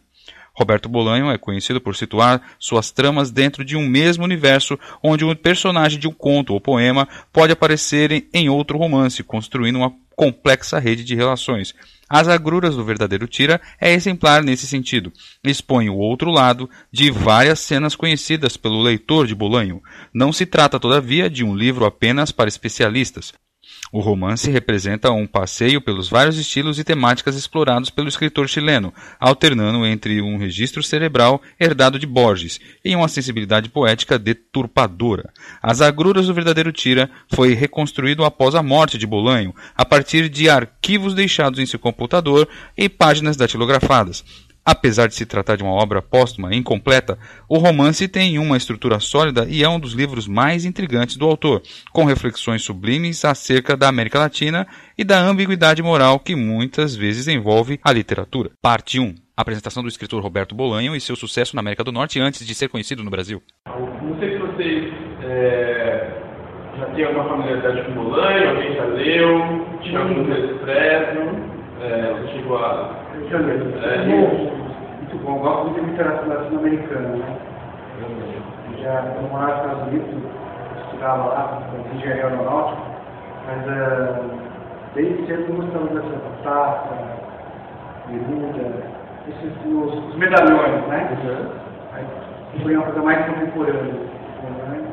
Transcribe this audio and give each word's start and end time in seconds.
Roberto 0.56 0.88
Bolanho 0.88 1.32
é 1.32 1.38
conhecido 1.38 1.82
por 1.82 1.96
situar 1.96 2.42
suas 2.60 2.92
tramas 2.92 3.32
dentro 3.32 3.66
de 3.66 3.76
um 3.76 3.88
mesmo 3.88 4.24
universo, 4.24 4.78
onde 5.02 5.26
um 5.26 5.36
personagem 5.36 6.00
de 6.00 6.08
um 6.08 6.14
conto 6.14 6.54
ou 6.54 6.62
poema 6.62 7.08
pode 7.32 7.52
aparecer 7.52 8.28
em 8.32 8.50
outro 8.50 8.78
romance, 8.78 9.24
construindo 9.24 9.78
uma 9.78 9.94
complexa 10.16 10.78
rede 10.78 11.04
de 11.04 11.16
relações. 11.16 11.74
As 12.08 12.28
agruras 12.28 12.76
do 12.76 12.86
verdadeiro 12.86 13.28
Tira 13.28 13.60
é 13.82 13.92
exemplar 13.92 14.44
nesse 14.44 14.68
sentido. 14.68 15.12
Expõe 15.44 15.90
o 15.90 15.96
outro 15.96 16.30
lado 16.30 16.70
de 16.92 17.10
várias 17.10 17.60
cenas 17.60 17.96
conhecidas 17.96 18.56
pelo 18.56 18.84
leitor 18.84 19.26
de 19.26 19.34
Bolanho. 19.34 19.82
Não 20.14 20.32
se 20.32 20.46
trata, 20.46 20.80
todavia, 20.80 21.28
de 21.28 21.44
um 21.44 21.56
livro 21.56 21.86
apenas 21.86 22.32
para 22.32 22.48
especialistas. 22.48 23.34
O 23.94 24.00
romance 24.00 24.50
representa 24.50 25.12
um 25.12 25.28
passeio 25.28 25.80
pelos 25.80 26.10
vários 26.10 26.40
estilos 26.40 26.80
e 26.80 26.84
temáticas 26.84 27.36
explorados 27.36 27.92
pelo 27.92 28.08
escritor 28.08 28.50
chileno, 28.50 28.92
alternando 29.20 29.86
entre 29.86 30.20
um 30.20 30.36
registro 30.36 30.82
cerebral 30.82 31.40
herdado 31.60 32.00
de 32.00 32.08
Borges 32.08 32.60
e 32.84 32.96
uma 32.96 33.08
sensibilidade 33.08 33.70
poética 33.70 34.18
deturpadora. 34.18 35.32
As 35.62 35.80
agruras 35.80 36.26
do 36.26 36.34
verdadeiro 36.34 36.72
Tira 36.72 37.08
foi 37.32 37.54
reconstruído 37.54 38.26
após 38.26 38.56
a 38.56 38.64
morte 38.64 38.98
de 38.98 39.06
Bolanho, 39.06 39.54
a 39.76 39.86
partir 39.86 40.28
de 40.28 40.50
arquivos 40.50 41.14
deixados 41.14 41.60
em 41.60 41.66
seu 41.68 41.78
computador 41.78 42.50
e 42.76 42.90
páginas 42.90 43.38
datilografadas. 43.38 44.26
Apesar 44.66 45.08
de 45.08 45.16
se 45.16 45.26
tratar 45.26 45.58
de 45.58 45.64
uma 45.64 45.74
obra 45.74 46.02
póstuma 46.02 46.56
incompleta, 46.56 47.18
o 47.50 47.58
romance 47.58 48.08
tem 48.08 48.40
uma 48.40 48.56
estrutura 48.56 48.98
sólida 49.00 49.46
e 49.50 49.62
é 49.62 49.68
um 49.68 49.80
dos 49.80 49.94
livros 49.94 50.26
mais 50.26 50.64
intrigantes 50.64 51.18
do 51.18 51.26
autor, 51.26 51.62
com 51.92 52.06
reflexões 52.06 52.64
sublimes 52.64 53.26
acerca 53.26 53.76
da 53.76 53.90
América 53.90 54.20
Latina 54.20 54.66
e 54.98 55.04
da 55.04 55.20
ambiguidade 55.20 55.84
moral 55.84 56.18
que 56.18 56.34
muitas 56.34 56.96
vezes 56.96 57.28
envolve 57.28 57.78
a 57.84 57.92
literatura. 57.92 58.52
Parte 58.62 59.00
1. 59.00 59.16
Apresentação 59.36 59.84
do 59.84 59.90
escritor 59.90 60.24
Roberto 60.24 60.56
Bolanho 60.56 60.96
e 60.96 61.02
seu 61.02 61.16
sucesso 61.16 61.56
na 61.56 61.60
América 61.60 61.84
do 61.84 61.92
Norte 61.92 62.22
antes 62.22 62.46
de 62.46 62.56
ser 62.56 62.70
conhecido 62.70 63.04
no 63.04 63.10
Brasil. 63.10 63.42
Não 63.66 64.18
sei 64.20 64.32
se 64.32 64.38
vocês 64.38 64.94
é, 65.24 66.22
já 66.78 66.86
têm 66.96 67.04
alguma 67.04 67.28
familiaridade 67.28 67.84
com 67.86 68.04
Bolanho, 68.04 68.50
alguém 68.50 68.76
já 68.76 68.86
leu, 68.86 69.80
tinha 69.82 70.00
algum 70.00 70.22
expresso, 70.22 71.20
é, 71.82 72.14
você 72.14 72.34
chegou 72.38 72.58
a 72.60 73.04
é, 73.34 74.53
muito 75.14 75.26
bom, 75.26 75.38
gosto 75.40 75.66
muito 75.66 75.82
de 75.82 75.92
literatura 75.92 76.40
latino-americana, 76.40 77.10
né? 77.10 77.38
Já 78.82 79.14
eu 79.16 79.30
morava 79.30 79.54
nos 79.54 79.74
Estados 79.74 79.88
Unidos, 79.88 80.32
estudava 80.86 81.26
lá, 81.26 81.62
engenharia 81.94 82.26
aeronáutica, 82.26 82.82
mas 83.46 83.68
uh, 83.68 84.32
desde 84.96 85.28
cedo 85.28 85.54
gostava 85.54 85.86
dessa 85.88 86.20
taça, 86.44 86.90
Neruda, 88.10 88.84
esses 89.28 89.54
os, 89.66 90.10
os, 90.10 90.16
medalhões, 90.16 90.88
né? 90.88 91.10
Uhum. 91.24 92.64
Foi 92.64 92.76
uma 92.76 92.86
coisa 92.86 93.02
mais 93.02 93.26
contemporânea. 93.26 93.94
Né? 93.94 94.84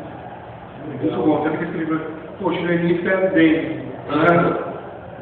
Muito 1.00 1.16
bom, 1.16 1.42
tanto 1.42 1.58
que 1.58 1.64
esse 1.64 1.78
livro, 1.78 2.00
poxa, 2.40 2.60
no 2.60 2.72
início 2.72 3.10
era 3.10 3.30
bem, 3.30 3.62
né? 4.08 4.56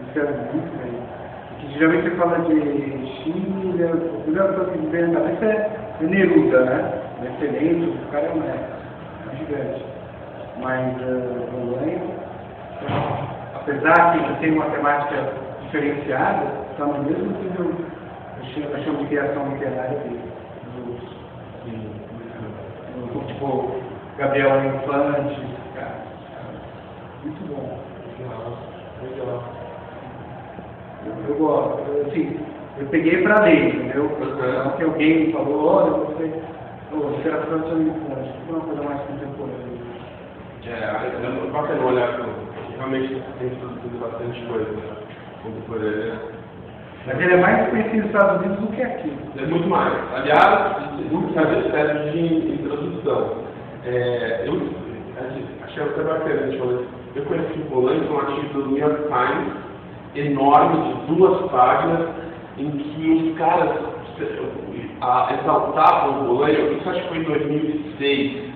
Isso 0.09 0.19
era 0.19 0.31
muito 0.53 0.83
bem 0.83 0.98
geralmente 1.79 2.11
você 2.11 2.17
fala 2.17 2.39
de 2.41 2.55
Chile, 3.23 3.85
a 3.85 4.23
primeira 4.23 4.53
coisa 4.53 4.73
que 4.73 4.87
vem 4.87 5.07
na 5.09 5.21
cabeça 5.21 5.45
é 5.45 5.81
Neruda, 6.01 6.65
né? 6.65 7.03
Excelente, 7.23 7.89
o 7.91 8.11
cara 8.11 8.27
é 8.27 8.31
um, 8.31 8.43
é 8.43 9.37
gigante. 9.37 9.85
Mas 10.61 10.97
uh, 11.03 11.49
Bolanho, 11.53 12.15
apesar 13.55 14.13
que 14.13 14.19
ele 14.19 14.37
tem 14.41 14.53
uma 14.55 14.71
temática 14.71 15.33
diferenciada, 15.63 16.47
está 16.73 16.85
no 16.85 17.05
mesmo 17.05 17.31
nível, 17.43 17.73
eu 18.41 18.85
chamo 18.85 18.99
de 18.99 19.07
criação 19.07 19.49
literária 19.53 19.99
dele. 20.01 20.21
Tipo, 23.27 23.81
Gabriel 24.17 24.65
Infante, 24.65 25.41
cara. 25.75 25.95
Muito 27.23 27.47
bom. 27.47 27.79
Legal. 28.19 28.59
Legal 29.03 29.69
eu 31.29 31.35
gosto. 31.37 31.83
Assim, 32.07 32.39
eu 32.79 32.87
peguei 32.87 33.23
para 33.23 33.45
ler, 33.45 33.75
entendeu? 33.75 34.05
Uhum. 34.05 34.71
que 34.77 34.85
alguém 34.85 35.33
falou, 35.33 35.67
olha, 35.67 35.91
você. 35.91 36.33
Oh, 36.91 37.11
literatura 37.17 37.57
latino-americana, 37.57 38.35
foi 38.47 38.57
uma 38.57 38.65
coisa 38.65 38.83
mais 38.83 39.01
contemporânea. 39.03 39.69
É, 40.67 41.47
é 41.47 41.51
bacana 41.51 41.85
olhar, 41.85 42.21
realmente 42.77 43.23
tem 43.39 43.51
produzido 43.51 43.99
bastante 44.01 44.47
coisa 44.47 44.71
né? 44.71 44.97
contemporânea. 45.43 46.19
Mas 47.07 47.21
ele 47.21 47.35
é 47.35 47.37
mais 47.37 47.69
conhecido 47.69 47.97
nos 47.97 48.07
Estados 48.07 48.41
Unidos 48.41 48.59
do 48.61 48.67
que 48.69 48.83
aqui. 48.83 49.13
É 49.39 49.47
muito 49.47 49.69
mais. 49.69 49.95
Aliás, 50.15 50.77
muitas 51.11 51.49
vezes 51.49 52.13
de 52.13 52.53
introdução. 52.53 53.37
É, 53.85 54.45
eu 54.47 54.61
achei 55.65 55.83
até 55.83 56.03
bacana, 56.03 56.53
eu 57.15 57.25
conheci 57.25 57.59
o 57.59 57.71
Polanyi 57.71 58.09
um 58.09 58.19
artigo 58.19 58.63
do 58.63 58.69
New 58.69 58.79
York 58.79 59.03
Times 59.03 59.68
enorme 60.19 60.83
de 60.83 61.15
duas 61.15 61.51
páginas 61.51 62.09
em 62.59 62.71
que 62.71 63.11
os 63.11 63.39
caras 63.39 63.71
exaltavam 65.41 66.23
o 66.23 66.27
Bolanho, 66.27 66.73
isso 66.77 66.91
acho 66.91 67.03
que 67.03 67.09
foi 67.09 67.19
em 67.19 67.23
2006, 67.23 68.53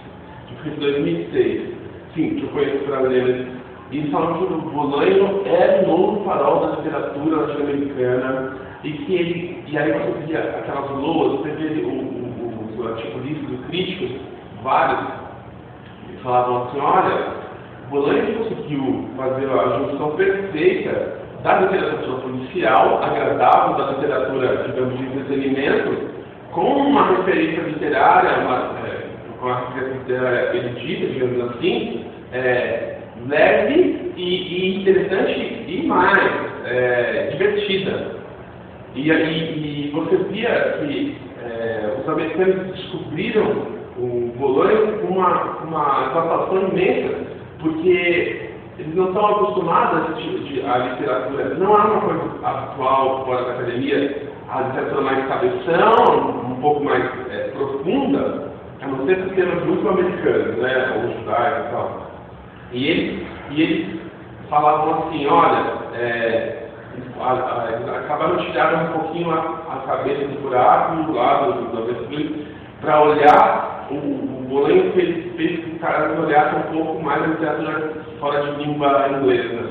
que 0.49 0.55
foi 0.57 0.73
em 0.73 0.77
2006, 0.77 1.75
sim, 2.15 2.35
que 2.35 2.43
eu 2.43 2.49
conheço 2.49 2.87
brasileiro, 2.87 3.47
e 3.93 4.11
falaram 4.11 4.39
que 4.39 4.53
o 4.53 4.59
Bolanho 4.59 5.43
era 5.47 5.85
o 5.85 5.87
novo 5.87 6.25
farol 6.25 6.67
da 6.67 6.77
literatura 6.77 7.43
latino-americana, 7.43 8.57
e 8.83 8.93
que 8.93 9.15
ele, 9.15 9.65
e 9.69 9.79
aí 9.79 9.93
você 9.93 10.27
via 10.27 10.41
aquelas 10.41 10.91
loas, 10.91 11.41
você 11.41 11.51
vê 11.51 11.81
o, 11.83 11.89
o, 11.89 11.93
o, 11.93 12.81
o 12.81 13.55
os 13.55 13.67
críticos, 13.67 14.21
vários, 14.65 15.09
que 16.07 16.17
falavam 16.23 16.65
assim, 16.65 16.81
olha, 16.81 17.43
Bolanho 17.93 18.39
conseguiu 18.39 19.05
fazer 19.17 19.51
a 19.51 19.79
junção 19.79 20.17
perfeita 20.17 21.22
da 21.43 21.61
literatura 21.61 22.19
policial, 22.21 23.03
agradável, 23.03 23.77
da 23.77 23.93
literatura, 23.93 24.65
digamos, 24.67 24.99
de 24.99 25.05
entretenimento, 25.05 26.11
com 26.53 26.61
uma 26.61 27.17
referência 27.17 27.63
literária, 27.63 28.45
uma, 28.45 28.79
é, 28.87 29.07
uma 29.41 29.59
referência 29.61 29.99
literária 29.99 30.57
erudita, 30.57 31.07
digamos 31.07 31.51
assim, 31.51 32.05
é, 32.33 32.99
leve 33.29 34.13
e, 34.17 34.23
e, 34.23 34.81
interessante 34.81 35.65
e 35.67 35.87
mais 35.87 36.19
é, 36.65 37.29
divertida. 37.33 38.23
E, 38.95 39.11
e, 39.11 39.89
e, 39.89 39.91
você 39.91 40.17
via 40.31 40.79
que 40.79 41.17
é, 41.45 41.97
os 42.01 42.09
americanos 42.09 42.77
descobriram 42.77 43.73
o 43.99 44.33
Bolonha 44.39 44.93
com 44.99 45.09
uma, 45.09 45.59
uma 45.63 46.49
imensa, 46.71 47.15
porque 47.59 48.42
eles 48.79 48.95
não 48.95 49.09
estão 49.09 49.27
acostumados 49.27 49.99
a 49.99 50.11
esse 50.13 50.23
tipo 50.23 50.39
de 50.45 50.63
a 50.63 50.79
literatura. 50.79 51.55
Não 51.57 51.77
há 51.77 51.85
uma 51.85 52.01
coisa 52.01 52.23
atual 52.43 53.25
fora 53.25 53.45
da 53.45 53.53
academia, 53.53 54.29
a 54.49 54.61
literatura 54.63 55.01
mais 55.03 55.29
cabeção, 55.29 56.51
um 56.51 56.61
pouco 56.61 56.85
mais 56.85 57.05
é, 57.31 57.51
profunda, 57.57 58.51
a 58.81 58.87
não 58.87 59.07
ser 59.07 59.23
sistemas 59.25 59.65
muito 59.65 59.89
americanos, 59.89 60.57
né, 60.57 60.93
ou 60.97 61.21
judaicos 61.21 61.67
e 61.67 61.71
tal. 61.73 62.07
E 62.73 62.89
eles, 62.89 63.27
e 63.51 63.63
eles 63.63 64.01
falavam 64.49 65.09
assim, 65.09 65.27
olha, 65.27 65.65
é, 65.95 66.69
a, 67.21 67.33
a, 67.33 67.99
acabaram 67.99 68.37
de 68.37 68.47
tirar 68.47 68.75
um 68.75 68.99
pouquinho 68.99 69.31
a, 69.31 69.37
a 69.71 69.87
cabeça 69.87 70.27
do 70.29 70.41
buraco 70.41 70.97
do, 70.97 71.13
do, 71.13 71.87
do 71.87 72.53
para 72.81 73.01
olhar, 73.01 73.72
o, 73.93 74.41
o 74.41 74.47
Bolanho 74.49 74.93
fez, 74.93 75.35
fez 75.37 75.61
que 75.61 75.71
os 75.73 75.81
caras 75.81 76.19
olhassem 76.19 76.59
um 76.59 76.85
pouco 76.85 77.03
mais 77.03 77.23
a 77.23 77.27
literatura 77.27 77.93
fora 78.21 78.43
de 78.43 78.65
língua 78.65 79.09
inglesa, 79.09 79.71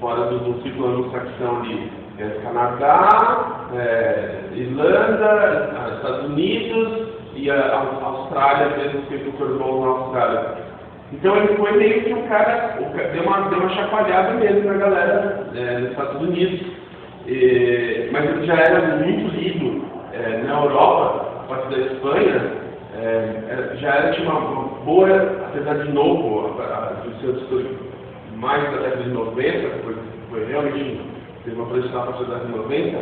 fora 0.00 0.26
do, 0.26 0.38
do 0.38 0.62
ciclo 0.62 0.86
anglo-saxão 0.86 1.60
ali. 1.60 1.90
É, 2.18 2.28
Canadá, 2.42 3.68
é, 3.74 4.40
Irlanda, 4.54 5.94
Estados 5.96 6.26
Unidos 6.26 7.08
e 7.34 7.50
a, 7.50 7.54
a 7.54 8.04
Austrália, 8.04 8.76
mesmo 8.76 9.02
que 9.02 9.14
ele 9.14 9.32
formou 9.38 9.84
na 9.84 10.02
Austrália. 10.02 10.70
Então 11.12 11.36
ele 11.36 11.56
foi 11.56 11.72
meio 11.72 12.04
que 12.04 12.14
um 12.14 12.28
cara, 12.28 12.78
deu 13.12 13.22
uma, 13.22 13.48
deu 13.48 13.58
uma 13.58 13.70
chacoalhada 13.70 14.34
mesmo 14.34 14.64
na 14.64 14.74
galera 14.74 15.46
é, 15.54 15.78
nos 15.78 15.90
Estados 15.90 16.22
Unidos. 16.22 16.60
E, 17.26 18.08
mas 18.12 18.24
ele 18.24 18.46
já 18.46 18.54
era 18.54 18.96
muito 18.96 19.34
lido 19.36 19.84
é, 20.12 20.42
na 20.42 20.62
Europa, 20.62 21.26
a 21.40 21.48
partir 21.48 21.70
da 21.70 21.86
Espanha, 21.86 22.52
é, 22.96 23.76
já 23.76 23.94
era, 23.94 24.12
tinha 24.12 24.28
uma, 24.28 24.38
uma, 24.40 24.84
boa, 24.84 25.08
apesar 25.46 25.74
de 25.74 25.92
novo, 25.92 26.50
do 27.04 27.20
seu 27.20 27.36
estudo 27.36 27.90
mais 28.36 28.62
da 28.64 28.78
década 28.78 29.02
de 29.02 29.10
90, 29.10 29.68
foi, 29.84 29.96
foi 30.30 30.44
realmente 30.46 31.00
teve 31.44 31.56
uma 31.56 31.66
projeção 31.66 32.02
a 32.02 32.06
partir 32.06 32.24
da 32.24 32.34
década 32.34 32.52
de 32.52 32.58
90, 32.58 32.98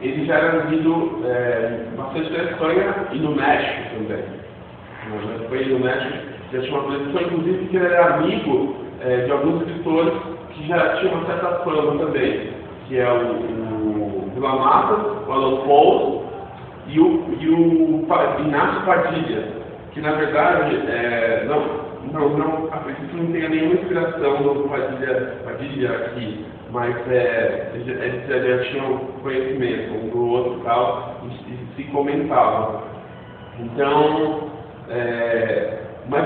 ele 0.00 0.26
já 0.26 0.34
era 0.34 0.64
lido 0.64 1.20
é, 1.24 1.86
bastante 1.96 2.30
na 2.30 2.44
Espanha 2.44 2.94
e 3.12 3.18
no 3.18 3.34
México 3.34 3.94
também. 3.94 4.24
Na 5.26 5.42
Espanha 5.42 5.62
e 5.62 5.72
no 5.72 5.78
México 5.80 6.34
já 6.52 6.60
tinha 6.60 6.74
uma 6.74 6.84
projeção, 6.84 7.22
inclusive, 7.22 7.66
que 7.66 7.76
ele 7.76 7.86
era 7.86 8.16
amigo 8.16 8.76
é, 9.00 9.16
de 9.24 9.30
alguns 9.30 9.62
escritores 9.62 10.12
que 10.50 10.66
já 10.66 10.96
tinham 10.96 11.14
uma 11.14 11.26
certa 11.26 11.48
fama 11.64 11.98
também, 12.04 12.50
que 12.86 12.98
é 12.98 13.10
o, 13.10 13.32
o 13.32 14.30
Vila 14.34 14.56
Matas, 14.56 15.26
o 15.26 15.32
Alan 15.32 15.56
Paul 15.66 16.23
e 16.86 17.00
o, 17.00 17.36
e 17.40 17.48
o 17.48 18.06
Inácio 18.40 18.82
Padilha, 18.84 19.48
que 19.92 20.00
na 20.00 20.12
verdade 20.12 20.76
é, 20.88 21.44
não, 21.46 21.84
não, 22.12 22.36
não, 22.36 22.68
acredito 22.72 23.16
não 23.16 23.32
tenha 23.32 23.48
nenhuma 23.48 23.74
inspiração 23.74 24.42
do 24.42 24.68
Padilha, 24.68 25.34
Padilha 25.44 25.90
aqui, 25.90 26.44
mas 26.70 26.94
é, 27.10 27.70
eles 27.74 28.26
já, 28.26 28.38
já 28.38 28.64
tinham 28.64 28.98
conhecimento 29.22 29.94
um 29.94 30.08
do 30.10 30.28
outro 30.28 30.60
tal, 30.64 31.20
e, 31.24 31.52
e 31.52 31.68
se 31.76 31.84
comentavam. 31.90 32.82
Então, 33.60 34.50
é, 34.90 35.78
mas, 36.08 36.24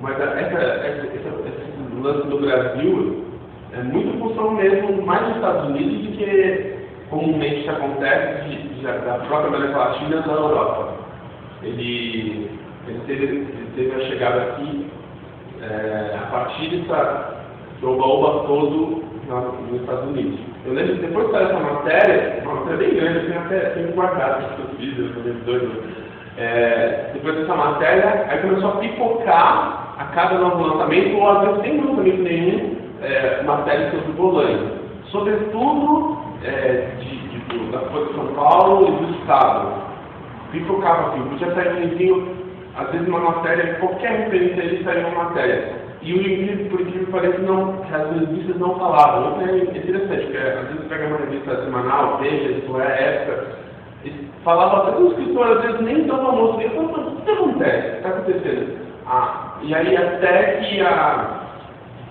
mas 0.00 0.20
essa, 0.20 0.58
essa, 0.58 1.06
esse 1.06 2.02
lance 2.02 2.28
do 2.28 2.38
Brasil 2.38 3.24
é 3.72 3.82
muito 3.82 4.18
função 4.18 4.52
mesmo 4.52 5.02
mais 5.02 5.26
dos 5.26 5.36
Estados 5.36 5.70
Unidos 5.70 6.06
do 6.06 6.16
que 6.16 6.76
comumente 7.10 7.68
acontece 7.68 8.48
de, 8.48 8.65
de, 8.86 8.98
da 9.04 9.18
própria 9.26 9.48
América 9.48 9.78
Latina 9.78 10.20
da 10.20 10.32
Europa. 10.32 10.88
Ele, 11.62 12.50
ele, 12.86 13.00
teve, 13.06 13.24
ele 13.24 13.70
teve 13.74 14.02
a 14.02 14.08
chegada 14.08 14.42
aqui 14.42 14.86
é, 15.62 16.16
a 16.16 16.26
partir 16.30 16.68
dessa 16.76 17.36
oba-oba 17.82 18.46
todo 18.46 19.04
nos 19.28 19.80
Estados 19.80 20.08
Unidos. 20.08 20.38
Eu 20.64 20.74
lembro 20.74 20.96
que 20.96 21.02
depois 21.02 21.26
de 21.26 21.32
sair 21.32 21.44
essa 21.46 21.60
matéria, 21.60 22.42
uma 22.44 22.54
matéria 22.54 22.78
bem 22.78 22.94
grande, 22.94 23.18
eu 23.18 23.26
tenho 23.26 23.40
até 23.40 23.60
tenho 23.70 23.92
guardado 23.92 24.56
fiz, 24.76 24.98
eu 24.98 25.12
tô 25.14 25.20
doido. 25.44 25.82
É, 26.38 27.10
depois 27.14 27.36
dessa 27.36 27.54
matéria, 27.54 28.26
aí 28.28 28.38
começou 28.40 28.70
a 28.70 28.76
pipocar 28.76 29.94
a 29.98 30.04
cada 30.14 30.38
novo 30.38 30.62
lançamento, 30.62 31.16
ou 31.16 31.30
às 31.30 31.40
vezes 31.40 31.62
sem 31.62 31.80
lançamento 31.80 32.22
nenhum, 32.22 32.76
é, 33.02 33.42
matéria 33.42 33.90
sobre 33.90 34.10
o 34.10 34.14
Bolanho. 34.14 34.70
Sobretudo 35.06 36.18
é, 36.44 36.88
de, 37.00 37.25
de, 37.58 37.72
da 37.72 37.80
Folha 37.80 38.06
de 38.06 38.14
São 38.14 38.26
Paulo 38.34 38.88
e 38.88 39.06
do 39.06 39.12
Estado. 39.20 39.72
Pipocava 40.52 41.08
assim, 41.08 41.22
podia 41.28 41.54
sair 41.54 41.72
um 41.72 41.80
livrinho, 41.80 42.36
às 42.76 42.90
vezes 42.90 43.08
uma 43.08 43.20
matéria, 43.20 43.74
qualquer 43.74 44.10
referência 44.10 44.62
ali 44.62 44.84
saiu 44.84 45.08
uma 45.08 45.24
matéria. 45.24 45.86
E 46.02 46.12
o 46.12 46.20
incrível, 46.20 46.70
por 46.70 46.80
incrível 46.80 47.06
que 47.06 47.12
pareça, 47.12 47.38
não, 47.38 47.82
as 47.92 48.20
revistas 48.20 48.56
não 48.58 48.78
falavam. 48.78 49.40
Isso 49.40 49.50
é 49.50 49.78
interessante, 49.78 50.24
porque 50.24 50.38
às 50.38 50.68
vezes 50.68 50.86
pega 50.88 51.06
uma 51.06 51.16
revista 51.16 51.64
semanal, 51.64 52.18
veja, 52.18 52.50
isso 52.52 52.80
é 52.80 53.02
época, 53.02 53.56
falava 54.44 54.88
até 54.88 54.98
o 54.98 55.08
escritor, 55.08 55.56
às 55.56 55.62
vezes 55.62 55.80
nem 55.80 56.06
tão 56.06 56.24
famoso. 56.24 56.60
Eu 56.60 56.70
falava, 56.70 57.10
o 57.10 57.16
que 57.22 57.30
acontece? 57.30 57.88
O 57.88 57.90
que 57.90 57.96
está 57.96 58.08
acontecendo? 58.10 58.86
Ah, 59.06 59.58
e 59.62 59.74
aí 59.74 59.96
até 59.96 60.42
que 60.60 60.80
a, 60.80 61.40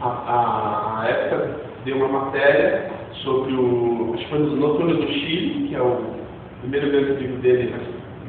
a, 0.02 0.08
a, 0.08 1.02
a 1.02 1.08
época 1.08 1.50
deu 1.86 1.98
uma 1.98 2.08
matéria 2.08 2.95
sobre 3.26 3.54
o, 3.54 4.12
acho 4.14 4.24
que 4.24 4.30
foi 4.30 4.40
no 4.40 4.56
Noturno 4.56 4.96
do 4.96 5.08
Chile, 5.08 5.68
que 5.68 5.76
é 5.76 5.82
o 5.82 6.02
primeiro 6.62 6.92
grande 6.92 7.24
livro 7.24 7.42
dele, 7.42 7.76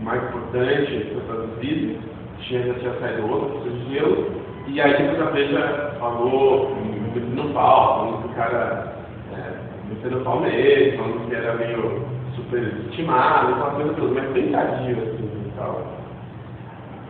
mais 0.02 0.22
importante, 0.24 1.06
foi 1.12 1.22
traduzido, 1.26 1.98
tinha, 2.40 2.62
já 2.66 2.74
tinha 2.74 2.92
saído 2.94 3.30
outro, 3.30 3.70
de 3.70 3.94
Gelo, 3.94 4.26
e 4.66 4.80
aí 4.80 4.92
depois 4.96 5.20
a 5.20 5.30
Veja 5.30 5.96
falou, 6.00 6.76
metendo 7.14 7.52
pau, 7.52 7.98
falando 7.98 8.22
que 8.22 8.28
o 8.28 8.34
cara 8.34 8.96
é, 9.32 9.52
metendo 9.88 10.24
pau 10.24 10.40
nele, 10.40 10.96
falando 10.96 11.28
que 11.28 11.34
era 11.34 11.54
meio 11.54 12.02
superestimado, 12.34 13.52
aquela 13.52 13.70
coisa 13.72 13.94
toda, 13.94 14.20
mas 14.20 14.30
bem 14.32 14.54
assim 14.54 14.90
e 14.90 15.52
tal. 15.56 15.86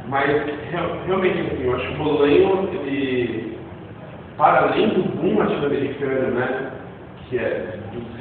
Mas 0.08 0.30
realmente 1.06 1.40
assim, 1.40 1.64
eu 1.64 1.74
acho 1.74 1.88
que 1.88 1.94
o 1.94 2.04
Bolanho, 2.04 2.68
ele, 2.72 3.58
para 4.36 4.68
além 4.68 4.88
do 4.90 5.02
boom 5.16 5.38
latino-americano, 5.38 6.34
né, 6.34 6.70
que 7.28 7.38
é 7.38 7.75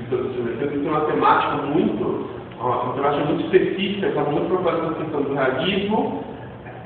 tem 0.09 0.87
uma 0.87 1.01
temática 1.01 1.55
muito, 1.63 2.29
uma, 2.59 2.93
temática 2.93 3.25
muito 3.25 3.45
específica, 3.45 4.07
está 4.07 4.21
muito 4.21 4.47
preocupada 4.47 4.77
com 4.77 4.87
a 4.87 4.93
questão 4.93 5.21
do 5.21 5.33
realismo, 5.33 6.23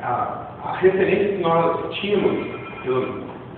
a, 0.01 0.47
a 0.63 0.73
referência 0.77 1.29
que 1.29 1.41
nós 1.41 1.93
tínhamos, 1.95 2.47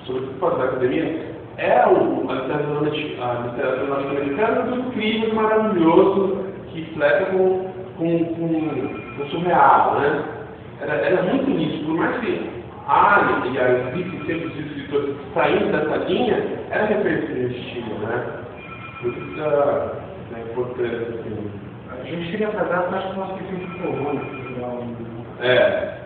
sobretudo 0.06 0.40
fora 0.40 0.56
da 0.58 0.64
academia, 0.66 1.32
é 1.58 1.86
o, 1.88 2.30
a 2.30 2.34
literatura 2.34 3.90
latino-americana 3.90 4.62
dos 4.64 4.94
crimes 4.94 5.34
maravilhosos 5.34 6.40
que 6.72 6.84
flerta 6.94 7.26
com, 7.32 7.72
com, 7.98 8.26
com, 8.36 9.24
o 9.24 9.30
surreal, 9.30 10.00
né? 10.00 10.24
Era, 10.82 10.94
era 10.94 11.22
muito 11.24 11.50
nisso, 11.52 11.86
por 11.86 11.96
mais 11.96 12.18
que 12.22 12.50
a 12.88 13.42
e 13.52 13.60
a 13.60 13.90
existe 13.90 14.26
sempre 14.26 14.48
os 14.48 14.58
escritores 14.58 15.16
saindo 15.34 15.72
dessa 15.72 15.98
linha, 16.06 16.44
era 16.72 16.86
referência 16.86 17.36
nesse 17.36 17.60
estilo, 17.60 18.00
né? 18.00 18.41
Por 19.02 19.18
isso 19.18 19.36
da, 19.36 20.00
da 20.30 20.40
importância. 20.40 21.08
Assim. 21.10 21.52
A 21.90 22.04
gente 22.06 22.32
queria 22.32 22.52
fazer 22.52 22.74
a 22.74 22.82
parte 22.84 23.12
que 23.12 23.18
nós 23.18 23.40
queríamos 23.40 23.72
de 23.72 23.82
corona, 23.82 24.22
É. 25.42 26.02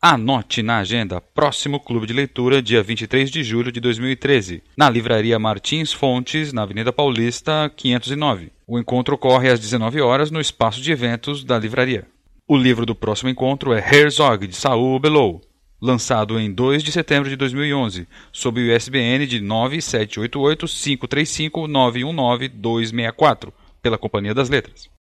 Anote 0.00 0.62
na 0.62 0.78
agenda 0.78 1.20
próximo 1.20 1.80
Clube 1.80 2.06
de 2.06 2.12
Leitura, 2.12 2.62
dia 2.62 2.80
23 2.80 3.28
de 3.28 3.42
julho 3.42 3.72
de 3.72 3.80
2013, 3.80 4.62
na 4.76 4.88
Livraria 4.88 5.36
Martins 5.36 5.92
Fontes, 5.92 6.52
na 6.52 6.62
Avenida 6.62 6.92
Paulista, 6.92 7.68
509. 7.74 8.52
O 8.68 8.78
encontro 8.78 9.16
ocorre 9.16 9.50
às 9.50 9.58
19 9.58 10.00
horas 10.00 10.30
no 10.30 10.40
espaço 10.40 10.80
de 10.80 10.92
eventos 10.92 11.42
da 11.42 11.58
livraria. 11.58 12.06
O 12.46 12.56
livro 12.56 12.86
do 12.86 12.94
próximo 12.94 13.28
encontro 13.28 13.72
é 13.72 13.78
Herzog, 13.78 14.46
de 14.46 14.54
Saul 14.54 15.00
Bellow, 15.00 15.40
lançado 15.80 16.38
em 16.38 16.52
2 16.52 16.82
de 16.82 16.92
setembro 16.92 17.28
de 17.28 17.36
2011, 17.36 18.08
sob 18.32 18.60
o 18.60 18.76
ISBN 18.76 19.26
de 19.26 19.40
9788 19.40 20.66
535 20.66 21.66
919 21.66 22.48
264, 22.48 23.52
pela 23.82 23.98
Companhia 23.98 24.34
das 24.34 24.48
Letras. 24.48 24.88